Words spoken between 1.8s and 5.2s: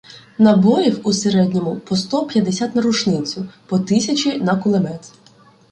сто п'ятдесят на рушницю, по тисячі на кулемет.